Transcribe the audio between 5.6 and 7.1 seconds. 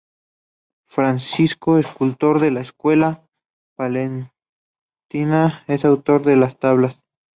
es el autor de las tablas.